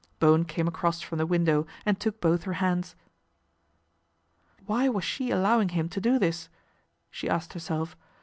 Bowen 0.19 0.45
came 0.45 0.67
across 0.67 0.99
from 0.99 1.19
the 1.19 1.27
window 1.27 1.67
and 1.85 1.99
took 1.99 2.19
both 2.19 2.45
her 2.45 2.53
hands." 2.53 2.95
Why 4.65 4.89
was 4.89 5.03
she 5.03 5.29
allowing 5.29 5.69
him 5.69 5.89
to 5.89 6.01
do 6.01 6.17
this?" 6.17 6.49
she 7.11 7.29
asked 7.29 7.53
herself. 7.53 7.95